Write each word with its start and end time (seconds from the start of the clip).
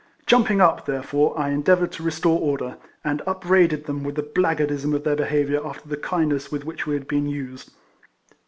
Jumping 0.25 0.59
up, 0.59 0.87
therefore, 0.87 1.37
I 1.37 1.51
endeavoured 1.51 1.91
to 1.91 2.01
restore 2.01 2.39
order, 2.39 2.77
and 3.03 3.21
upbraided 3.27 3.85
them 3.85 4.03
with 4.03 4.15
the 4.15 4.23
blackguardism 4.23 4.95
of 4.95 5.03
their 5.03 5.15
be 5.15 5.25
haviour 5.25 5.63
after 5.63 5.87
the 5.89 5.95
kindness 5.95 6.51
with 6.51 6.65
which 6.65 6.87
we 6.87 6.95
had 6.95 7.07
been 7.07 7.27
used. 7.27 7.69